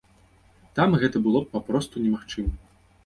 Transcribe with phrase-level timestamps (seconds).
[0.79, 2.53] Там гэта было б папросту немагчыма.